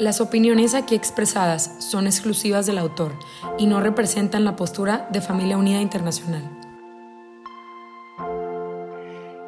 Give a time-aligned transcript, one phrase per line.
[0.00, 3.18] Las opiniones aquí expresadas son exclusivas del autor
[3.58, 6.42] y no representan la postura de Familia Unida Internacional.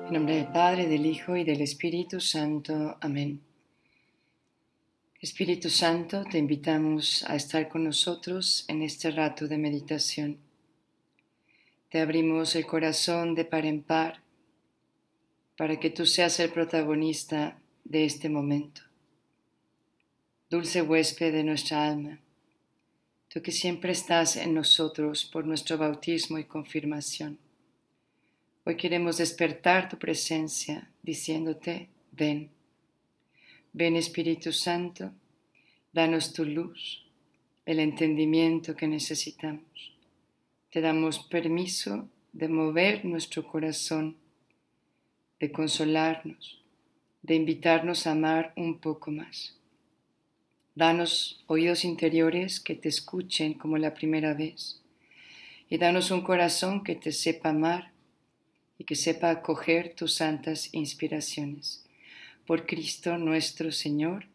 [0.06, 2.98] En nombre del Padre, del Hijo y del Espíritu Santo.
[3.00, 3.40] Amén.
[5.22, 10.36] Espíritu Santo, te invitamos a estar con nosotros en este rato de meditación.
[11.88, 14.20] Te abrimos el corazón de par en par
[15.56, 18.91] para que tú seas el protagonista de este momento.
[20.52, 22.18] Dulce huésped de nuestra alma,
[23.30, 27.38] tú que siempre estás en nosotros por nuestro bautismo y confirmación.
[28.66, 32.50] Hoy queremos despertar tu presencia diciéndote, ven,
[33.72, 35.12] ven Espíritu Santo,
[35.90, 37.02] danos tu luz,
[37.64, 39.94] el entendimiento que necesitamos.
[40.70, 44.18] Te damos permiso de mover nuestro corazón,
[45.40, 46.62] de consolarnos,
[47.22, 49.56] de invitarnos a amar un poco más.
[50.74, 54.80] Danos oídos interiores que te escuchen como la primera vez.
[55.68, 57.92] Y danos un corazón que te sepa amar
[58.78, 61.84] y que sepa acoger tus santas inspiraciones.
[62.46, 64.26] Por Cristo nuestro Señor.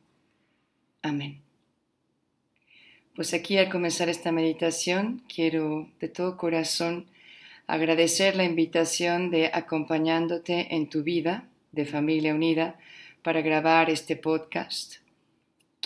[1.01, 1.41] Amén.
[3.15, 7.07] Pues aquí al comenzar esta meditación quiero de todo corazón
[7.65, 12.77] agradecer la invitación de acompañándote en tu vida de familia unida
[13.23, 15.06] para grabar este podcast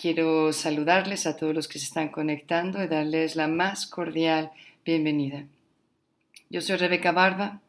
[0.02, 4.50] Quiero saludarles a todos los que se están conectando y darles la más cordial
[4.84, 5.44] bienvenida.
[6.50, 7.60] Yo soy Rebeca Barba,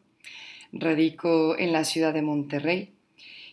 [0.71, 2.89] radico en la ciudad de Monterrey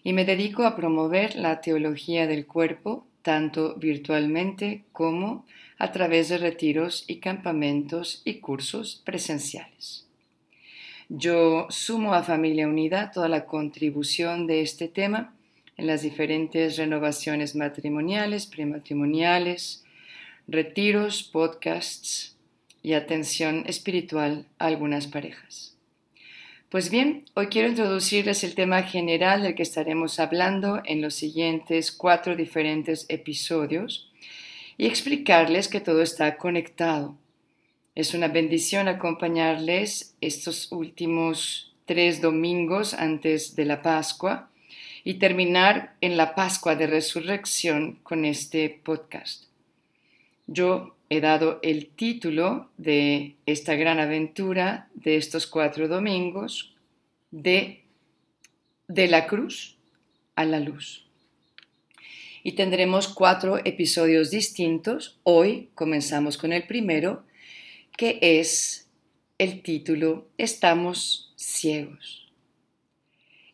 [0.02, 5.44] y me dedico a promover la teología del cuerpo tanto virtualmente como
[5.76, 10.06] a través de retiros y campamentos y cursos presenciales.
[11.10, 15.34] Yo sumo a Familia Unida toda la contribución de este tema
[15.80, 19.82] en las diferentes renovaciones matrimoniales, prematrimoniales,
[20.46, 22.36] retiros, podcasts
[22.82, 25.74] y atención espiritual a algunas parejas.
[26.68, 31.92] Pues bien, hoy quiero introducirles el tema general del que estaremos hablando en los siguientes
[31.92, 34.10] cuatro diferentes episodios
[34.76, 37.16] y explicarles que todo está conectado.
[37.94, 44.49] Es una bendición acompañarles estos últimos tres domingos antes de la Pascua
[45.04, 49.44] y terminar en la Pascua de Resurrección con este podcast.
[50.46, 56.74] Yo he dado el título de esta gran aventura de estos cuatro domingos
[57.30, 57.84] de
[58.88, 59.76] De la cruz
[60.36, 61.06] a la luz.
[62.42, 65.18] Y tendremos cuatro episodios distintos.
[65.24, 67.24] Hoy comenzamos con el primero,
[67.96, 68.88] que es
[69.38, 72.29] el título Estamos ciegos.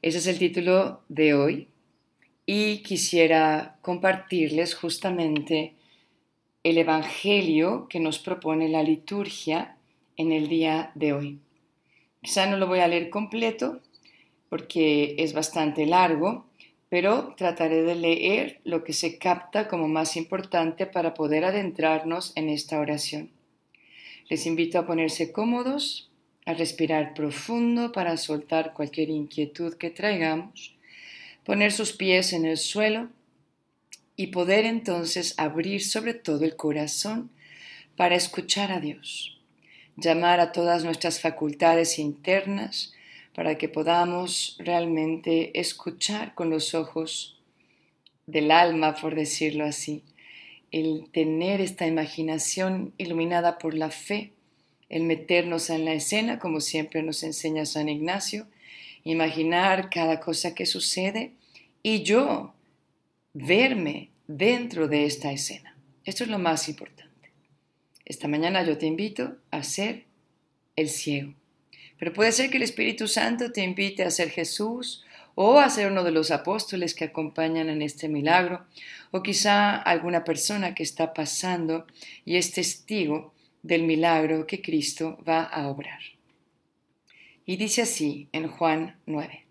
[0.02, 1.68] Ese es el título de hoy
[2.44, 5.74] y quisiera compartirles justamente
[6.62, 9.76] el Evangelio que nos propone la liturgia
[10.16, 11.40] en el día de hoy.
[12.22, 13.80] Quizá no lo voy a leer completo
[14.50, 16.46] porque es bastante largo,
[16.90, 22.50] pero trataré de leer lo que se capta como más importante para poder adentrarnos en
[22.50, 23.30] esta oración.
[24.28, 26.10] Les invito a ponerse cómodos
[26.46, 30.74] a respirar profundo para soltar cualquier inquietud que traigamos,
[31.44, 33.08] poner sus pies en el suelo
[34.16, 37.30] y poder entonces abrir sobre todo el corazón
[37.96, 39.38] para escuchar a Dios,
[39.96, 42.94] llamar a todas nuestras facultades internas
[43.34, 47.38] para que podamos realmente escuchar con los ojos
[48.26, 50.02] del alma, por decirlo así,
[50.70, 54.32] el tener esta imaginación iluminada por la fe
[54.88, 58.46] el meternos en la escena, como siempre nos enseña San Ignacio,
[59.04, 61.32] imaginar cada cosa que sucede
[61.82, 62.54] y yo
[63.32, 65.76] verme dentro de esta escena.
[66.04, 67.30] Esto es lo más importante.
[68.04, 70.04] Esta mañana yo te invito a ser
[70.76, 71.34] el ciego.
[71.98, 75.04] Pero puede ser que el Espíritu Santo te invite a ser Jesús
[75.34, 78.64] o a ser uno de los apóstoles que acompañan en este milagro,
[79.10, 81.86] o quizá alguna persona que está pasando
[82.24, 83.34] y es testigo
[83.66, 85.98] del milagro que Cristo va a obrar.
[87.44, 89.44] Y dice así en Juan 9.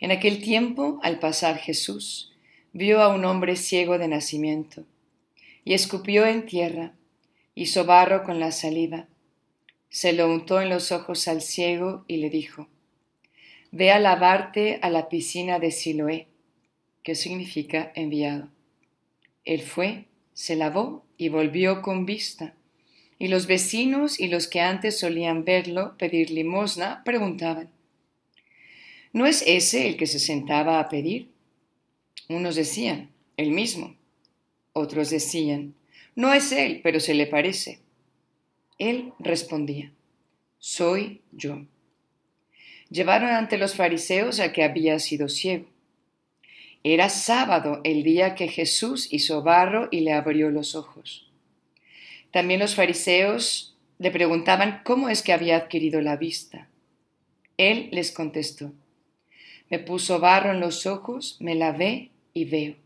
[0.00, 2.32] En aquel tiempo, al pasar Jesús,
[2.72, 4.84] vio a un hombre ciego de nacimiento,
[5.64, 6.94] y escupió en tierra,
[7.54, 9.08] hizo barro con la saliva,
[9.88, 12.68] se lo untó en los ojos al ciego y le dijo,
[13.72, 16.28] Ve a lavarte a la piscina de Siloé,
[17.02, 18.48] que significa enviado.
[19.44, 20.06] Él fue,
[20.40, 22.54] se lavó y volvió con vista.
[23.18, 27.68] Y los vecinos y los que antes solían verlo pedir limosna preguntaban,
[29.12, 31.28] ¿No es ese el que se sentaba a pedir?
[32.30, 33.96] Unos decían, el mismo.
[34.72, 35.74] Otros decían,
[36.14, 37.80] no es él, pero se le parece.
[38.78, 39.92] Él respondía,
[40.58, 41.66] soy yo.
[42.88, 45.66] Llevaron ante los fariseos a que había sido ciego.
[46.82, 51.30] Era sábado el día que Jesús hizo barro y le abrió los ojos.
[52.30, 56.68] También los fariseos le preguntaban cómo es que había adquirido la vista.
[57.58, 58.72] Él les contestó,
[59.68, 62.76] me puso barro en los ojos, me lavé y veo.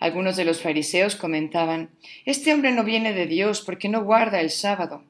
[0.00, 1.90] Algunos de los fariseos comentaban,
[2.24, 5.04] Este hombre no viene de Dios porque no guarda el sábado.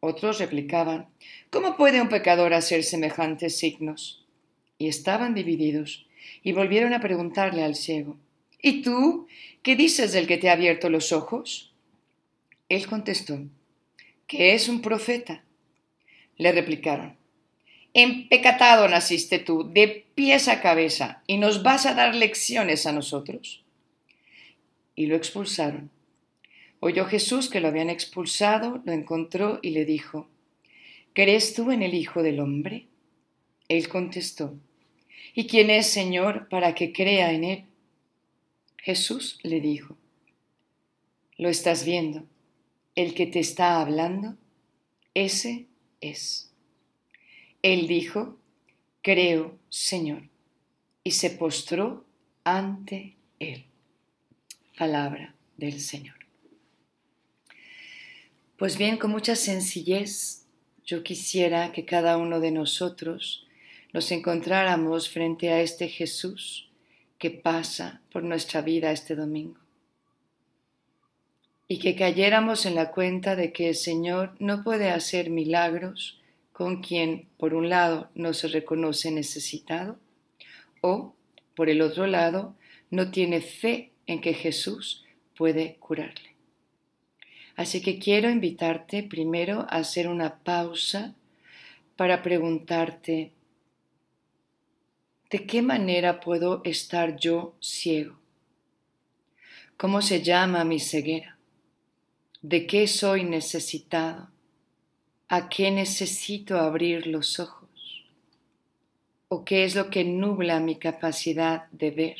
[0.00, 1.08] Otros replicaban,
[1.50, 4.24] ¿Cómo puede un pecador hacer semejantes signos?
[4.78, 6.06] Y estaban divididos,
[6.42, 8.16] y volvieron a preguntarle al ciego,
[8.62, 9.26] ¿Y tú
[9.62, 11.72] qué dices del que te ha abierto los ojos?
[12.68, 13.40] Él contestó,
[14.28, 15.42] que es un profeta.
[16.38, 17.16] Le replicaron,
[17.92, 23.62] Empecatado naciste tú, de pies a cabeza, y nos vas a dar lecciones a nosotros.
[24.94, 25.90] Y lo expulsaron.
[26.80, 30.28] Oyó Jesús que lo habían expulsado, lo encontró y le dijo,
[31.12, 32.86] ¿Crees tú en el Hijo del Hombre?
[33.68, 34.54] Él contestó,
[35.34, 37.64] ¿Y quién es, Señor, para que crea en él?
[38.78, 39.96] Jesús le dijo,
[41.36, 42.24] ¿lo estás viendo?
[42.94, 44.36] El que te está hablando,
[45.14, 45.66] ese
[46.00, 46.52] es.
[47.62, 48.38] Él dijo,
[49.02, 50.28] Creo, Señor,
[51.02, 52.04] y se postró
[52.44, 53.64] ante él.
[54.78, 56.14] Palabra del Señor.
[58.56, 60.46] Pues bien, con mucha sencillez,
[60.84, 63.44] yo quisiera que cada uno de nosotros
[63.92, 66.70] nos encontráramos frente a este Jesús
[67.18, 69.60] que pasa por nuestra vida este domingo.
[71.68, 76.20] Y que cayéramos en la cuenta de que el Señor no puede hacer milagros
[76.52, 79.98] con quien, por un lado, no se reconoce necesitado
[80.80, 81.14] o,
[81.54, 82.54] por el otro lado,
[82.90, 85.04] no tiene fe en que Jesús
[85.36, 86.32] puede curarle.
[87.56, 91.14] Así que quiero invitarte primero a hacer una pausa
[91.96, 93.32] para preguntarte,
[95.32, 98.18] ¿de qué manera puedo estar yo ciego?
[99.78, 101.38] ¿Cómo se llama mi ceguera?
[102.42, 104.28] ¿De qué soy necesitado?
[105.28, 107.70] ¿A qué necesito abrir los ojos?
[109.28, 112.18] ¿O qué es lo que nubla mi capacidad de ver?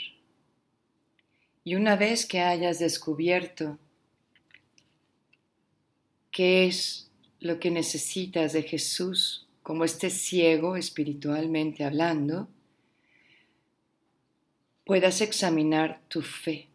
[1.65, 3.79] Y una vez que hayas descubierto
[6.31, 7.11] qué es
[7.41, 12.49] lo que necesitas de Jesús como este ciego espiritualmente hablando,
[14.93, 16.69] puedas examinar tu fe.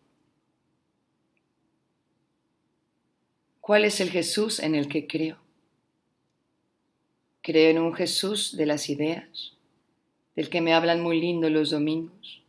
[3.62, 5.38] ¿Cuál es el Jesús en el que creo?
[7.44, 9.54] Creo en un Jesús de las ideas,
[10.36, 12.42] del que me hablan muy lindo los domingos.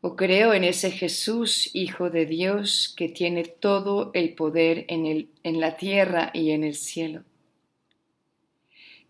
[0.00, 5.28] O creo en ese Jesús, Hijo de Dios, que tiene todo el poder en, el,
[5.42, 7.24] en la tierra y en el cielo.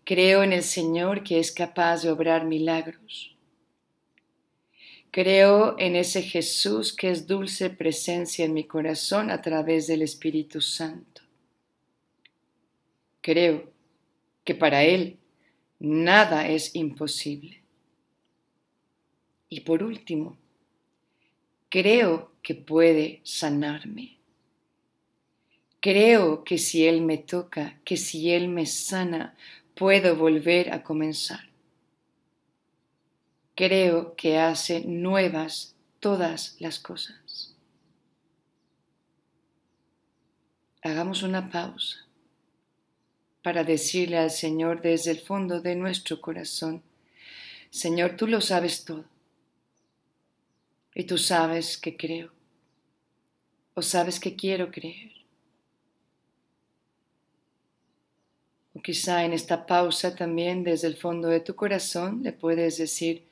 [0.03, 3.32] Creo en el Señor que es capaz de obrar milagros.
[5.13, 10.59] Creo en ese Jesús que es dulce presencia en mi corazón a través del Espíritu
[10.59, 11.21] Santo.
[13.21, 13.71] Creo
[14.43, 15.19] que para Él
[15.77, 17.61] nada es imposible.
[19.49, 20.35] Y por último,
[21.69, 24.17] creo que puede sanarme.
[25.79, 29.37] Creo que si Él me toca, que si Él me sana,
[29.75, 31.52] puedo volver a comenzar.
[33.55, 37.53] Creo que hace nuevas todas las cosas.
[40.81, 42.05] Hagamos una pausa
[43.43, 46.81] para decirle al Señor desde el fondo de nuestro corazón,
[47.69, 49.05] Señor, tú lo sabes todo.
[50.95, 52.31] Y tú sabes que creo.
[53.73, 55.11] O sabes que quiero creer.
[58.75, 63.27] O quizá en esta pausa también desde el fondo de tu corazón le puedes decir,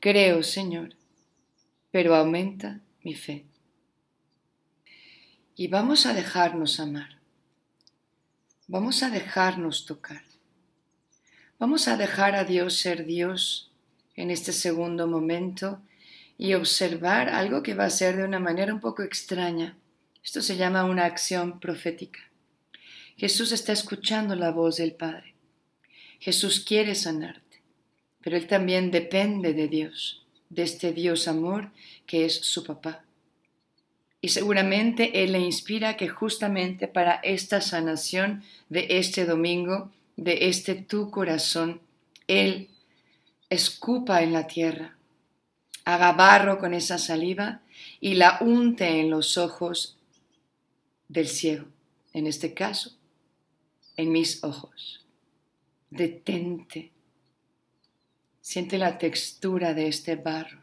[0.00, 0.94] creo, Señor,
[1.90, 3.46] pero aumenta mi fe.
[5.56, 7.18] Y vamos a dejarnos amar.
[8.66, 10.22] Vamos a dejarnos tocar.
[11.58, 13.72] Vamos a dejar a Dios ser Dios
[14.14, 15.80] en este segundo momento
[16.36, 19.76] y observar algo que va a ser de una manera un poco extraña.
[20.22, 22.20] Esto se llama una acción profética.
[23.16, 25.34] Jesús está escuchando la voz del Padre.
[26.20, 27.47] Jesús quiere sanarte,
[28.28, 31.70] pero Él también depende de Dios, de este Dios amor
[32.04, 33.02] que es su papá.
[34.20, 40.74] Y seguramente Él le inspira que justamente para esta sanación de este domingo, de este
[40.74, 41.80] tu corazón,
[42.26, 42.68] Él
[43.48, 44.98] escupa en la tierra,
[45.86, 47.62] haga barro con esa saliva
[47.98, 49.96] y la unte en los ojos
[51.08, 51.64] del ciego,
[52.12, 52.94] en este caso,
[53.96, 55.02] en mis ojos.
[55.88, 56.92] Detente.
[58.50, 60.62] Siente la textura de este barro.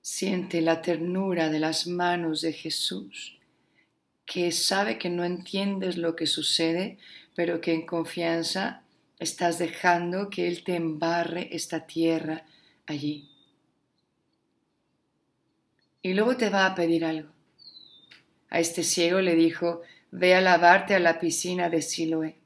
[0.00, 3.38] Siente la ternura de las manos de Jesús,
[4.24, 6.96] que sabe que no entiendes lo que sucede,
[7.34, 8.82] pero que en confianza
[9.18, 12.46] estás dejando que Él te embarre esta tierra
[12.86, 13.28] allí.
[16.00, 17.28] Y luego te va a pedir algo.
[18.48, 19.82] A este ciego le dijo,
[20.12, 22.39] ve a lavarte a la piscina de Siloé.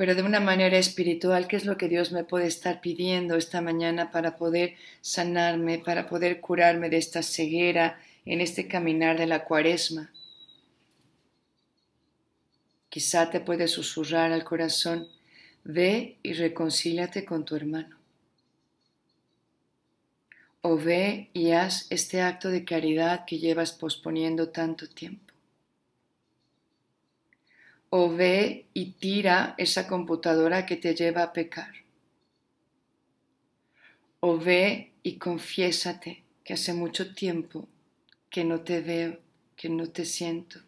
[0.00, 3.60] Pero de una manera espiritual, ¿qué es lo que Dios me puede estar pidiendo esta
[3.60, 9.44] mañana para poder sanarme, para poder curarme de esta ceguera en este caminar de la
[9.44, 10.10] cuaresma?
[12.88, 15.06] Quizá te puede susurrar al corazón,
[15.64, 17.98] ve y reconcíliate con tu hermano.
[20.62, 25.29] O ve y haz este acto de caridad que llevas posponiendo tanto tiempo.
[27.90, 31.74] O ve y tira esa computadora que te lleva a pecar.
[34.20, 37.68] O ve y confiésate que hace mucho tiempo
[38.28, 39.18] que no te veo,
[39.56, 40.60] que no te siento,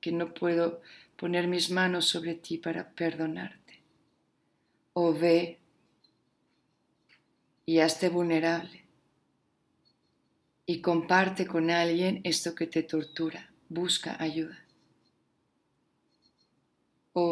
[0.00, 0.80] que no puedo
[1.16, 3.82] poner mis manos sobre ti para perdonarte.
[4.92, 5.58] O ve
[7.66, 8.84] y hazte vulnerable
[10.64, 13.50] y comparte con alguien esto que te tortura.
[13.68, 14.67] Busca ayuda.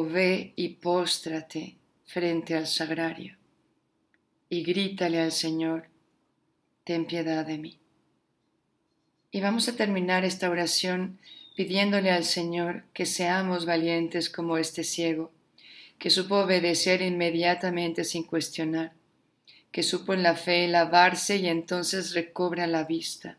[0.04, 3.36] Ve y póstrate frente al sagrario
[4.48, 5.88] y grítale al Señor,
[6.84, 7.78] ten piedad de mí.
[9.30, 11.18] Y vamos a terminar esta oración
[11.56, 15.32] pidiéndole al Señor que seamos valientes como este ciego,
[15.98, 18.92] que supo obedecer inmediatamente sin cuestionar,
[19.72, 23.38] que supo en la fe lavarse y entonces recobra la vista.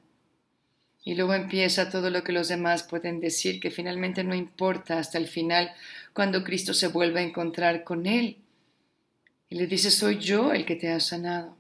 [1.04, 5.18] Y luego empieza todo lo que los demás pueden decir, que finalmente no importa hasta
[5.18, 5.72] el final,
[6.18, 8.38] cuando Cristo se vuelve a encontrar con él.
[9.50, 11.56] Y le dice, soy yo el que te ha sanado.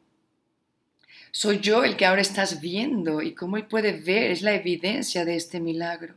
[1.32, 5.24] Soy yo el que ahora estás viendo y cómo él puede ver, es la evidencia
[5.26, 6.16] de este milagro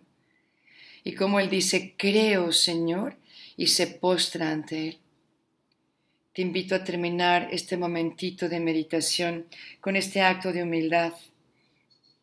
[1.04, 3.16] y como él dice, creo, Señor,
[3.56, 4.98] y se postra ante él.
[6.32, 9.46] Te invito a terminar este momentito de meditación
[9.80, 11.12] con este acto de humildad,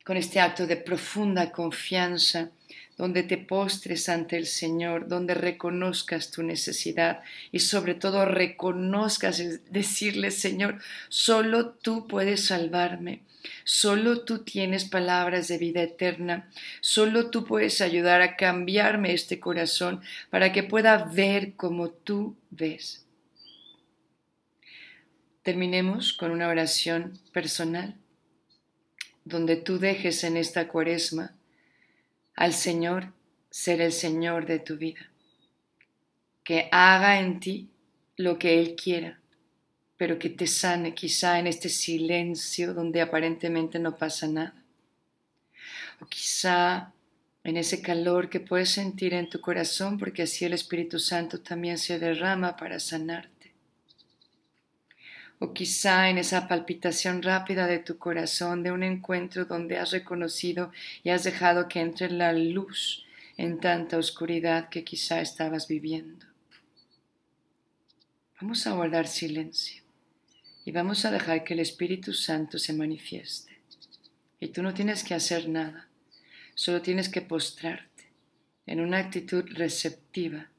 [0.06, 2.52] con este acto de profunda confianza,
[2.98, 10.32] donde te postres ante el Señor, donde reconozcas tu necesidad y sobre todo reconozcas decirle,
[10.32, 13.22] Señor, solo tú puedes salvarme.
[13.64, 16.50] Solo tú tienes palabras de vida eterna.
[16.82, 23.06] Solo tú puedes ayudar a cambiarme este corazón para que pueda ver como tú ves.
[25.44, 27.96] Terminemos con una oración personal
[29.24, 31.37] donde tú dejes en esta cuaresma
[32.38, 33.12] al Señor
[33.50, 35.12] ser el Señor de tu vida,
[36.46, 37.70] que haga en ti
[38.16, 39.20] lo que Él quiera
[39.98, 44.54] pero que te sane quizá en este silencio donde aparentemente no pasa nada.
[46.00, 46.94] O quizá
[47.44, 51.80] en ese calor que puedes sentir en tu corazón porque así el Espíritu Santo también
[51.80, 53.37] se derrama para sanarte.
[55.40, 60.72] O quizá en esa palpitación rápida de tu corazón de un encuentro donde has reconocido
[61.04, 63.06] y has dejado que entre la luz
[63.38, 66.26] en tanta oscuridad que quizá estabas viviendo.
[68.42, 69.84] Vamos a guardar silencio
[70.66, 73.58] y vamos a dejar que el Espíritu Santo se manifieste.
[74.40, 75.88] Y tú no tienes que hacer nada,
[76.56, 78.12] solo tienes que postrarte
[78.66, 80.50] en una actitud receptiva,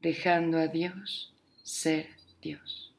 [0.00, 1.32] dejando a Dios
[1.62, 2.08] ser
[2.40, 2.89] Dios.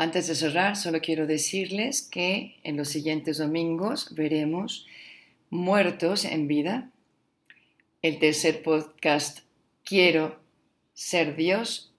[0.00, 4.86] Antes de cerrar, solo quiero decirles que en los siguientes domingos veremos
[5.50, 6.88] Muertos en Vida,
[8.00, 9.40] el tercer podcast
[9.84, 10.40] Quiero
[10.94, 11.92] ser Dios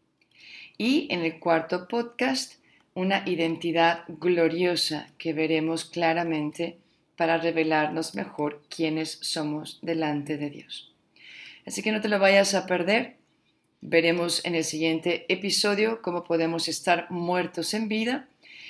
[0.80, 2.56] y en el cuarto podcast
[2.96, 6.80] una identidad gloriosa que veremos claramente
[7.16, 10.92] para revelarnos mejor quiénes somos delante de Dios.
[11.68, 13.21] Así que no te lo vayas a perder.
[13.82, 18.28] Veremos en el siguiente episodio cómo podemos estar muertos en vida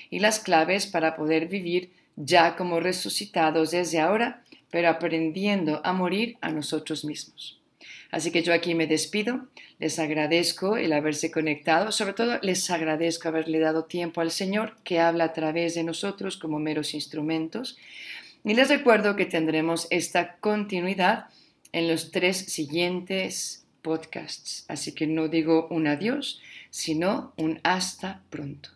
[0.10, 6.38] y las claves para poder vivir ya como resucitados desde ahora pero aprendiendo a morir
[6.42, 7.60] a nosotros mismos.
[8.10, 9.48] Así que yo aquí me despido,
[9.80, 15.00] les agradezco el haberse conectado, sobre todo les agradezco haberle dado tiempo al Señor que
[15.00, 17.78] habla a través de nosotros como meros instrumentos.
[18.44, 21.28] Y les recuerdo que tendremos esta continuidad
[21.72, 24.66] en los tres siguientes podcasts.
[24.68, 28.70] Así que no digo un adiós, sino un hasta pronto.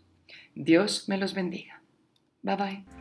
[0.56, 1.82] Dios me los bendiga.
[2.42, 2.95] Bye bye.